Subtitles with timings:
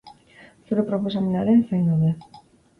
[0.69, 2.13] Zure proposamenaren zain gaude!